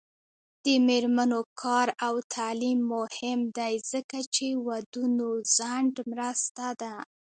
[0.63, 6.93] د میرمنو کار او تعلیم مهم دی ځکه چې ودونو ځنډ مرسته ده